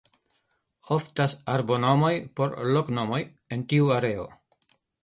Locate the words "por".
2.41-2.59